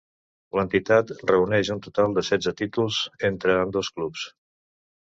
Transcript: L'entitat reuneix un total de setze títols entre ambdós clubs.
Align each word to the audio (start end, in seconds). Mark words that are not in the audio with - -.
L'entitat 0.59 1.13
reuneix 1.33 1.71
un 1.75 1.83
total 1.89 2.17
de 2.17 2.25
setze 2.33 2.55
títols 2.63 2.99
entre 3.31 3.61
ambdós 3.61 3.97
clubs. 4.01 4.27